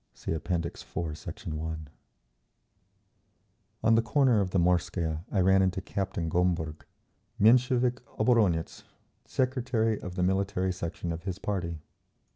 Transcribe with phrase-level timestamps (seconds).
[0.15, 0.49] (See App.
[0.49, 0.79] IV,
[1.15, 1.45] Sect.
[1.45, 1.87] 1)
[3.83, 6.85] On the corner of the Morskaya I ran into Captain Gomberg,
[7.39, 8.81] Menshevik oboronetz,
[9.25, 11.81] secretary of the Military Section of his party.